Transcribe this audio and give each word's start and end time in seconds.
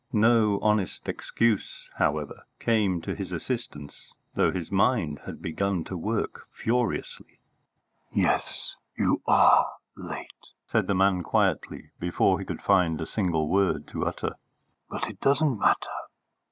No 0.11 0.59
honest 0.63 1.07
excuse, 1.07 1.87
however, 1.97 2.47
came 2.59 3.01
to 3.03 3.13
his 3.13 3.31
assistance, 3.31 4.11
though 4.33 4.51
his 4.51 4.71
mind 4.71 5.19
had 5.27 5.43
begun 5.43 5.83
to 5.83 5.95
work 5.95 6.47
furiously. 6.51 7.39
"Yes, 8.11 8.77
you 8.97 9.21
are 9.27 9.71
late," 9.95 10.31
said 10.65 10.87
the 10.87 10.95
man 10.95 11.21
quietly, 11.21 11.91
before 11.99 12.39
he 12.39 12.45
could 12.45 12.63
find 12.63 12.99
a 12.99 13.05
single 13.05 13.47
word 13.47 13.85
to 13.89 14.03
utter. 14.07 14.33
"But 14.89 15.03
it 15.07 15.21
doesn't 15.21 15.59
matter. 15.59 15.87